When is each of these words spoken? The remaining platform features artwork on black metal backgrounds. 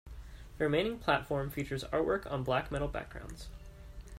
The 0.57 0.63
remaining 0.63 0.97
platform 0.97 1.51
features 1.51 1.83
artwork 1.93 2.25
on 2.31 2.43
black 2.43 2.71
metal 2.71 2.87
backgrounds. 2.87 3.49